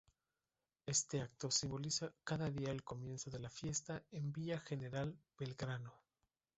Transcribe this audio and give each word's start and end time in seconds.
Este 0.87 1.21
acto 1.21 1.51
simboliza 1.51 2.11
cada 2.23 2.49
día 2.49 2.71
el 2.71 2.83
comienzo 2.83 3.29
de 3.29 3.37
la 3.37 3.51
fiesta 3.51 4.01
en 4.09 4.33
Villa 4.33 4.59
General 4.59 5.15
Belgrano. 5.37 5.93